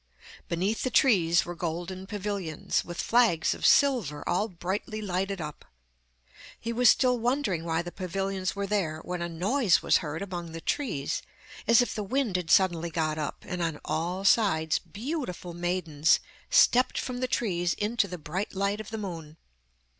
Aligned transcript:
Beneath 0.49 0.81
the 0.81 0.89
trees 0.89 1.45
were 1.45 1.53
golden 1.53 2.07
pavilions, 2.07 2.83
with 2.83 2.97
flags 2.99 3.53
of 3.53 3.63
silver 3.67 4.27
all 4.27 4.47
brightly 4.47 4.99
lighted 4.99 5.39
up. 5.39 5.63
He 6.59 6.73
was 6.73 6.89
still 6.89 7.19
wondering 7.19 7.63
why 7.65 7.83
the 7.83 7.91
pavilions 7.91 8.55
were 8.55 8.65
there, 8.65 9.01
when 9.01 9.21
a 9.21 9.29
noise 9.29 9.83
was 9.83 9.97
heard 9.97 10.23
among 10.23 10.53
the 10.53 10.59
trees, 10.59 11.21
as 11.67 11.83
if 11.83 11.93
the 11.93 12.01
wind 12.01 12.35
had 12.35 12.49
suddenly 12.49 12.89
got 12.89 13.19
up, 13.19 13.45
and 13.47 13.61
on 13.61 13.79
all 13.85 14.25
sides 14.25 14.79
beautiful 14.79 15.53
maidens 15.53 16.19
stepped 16.49 16.97
from 16.97 17.19
the 17.19 17.27
trees 17.27 17.75
into 17.75 18.07
the 18.07 18.17
bright 18.17 18.55
light 18.55 18.81
of 18.81 18.89
the 18.89 18.97
moon. 18.97 19.37